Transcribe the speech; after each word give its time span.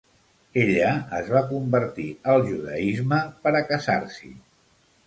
Ella 0.61 0.93
es 1.17 1.29
va 1.35 1.43
convertir 1.51 2.09
al 2.35 2.43
judaisme 2.49 3.21
per 3.47 3.55
a 3.61 3.65
casar-s'hi. 3.75 4.35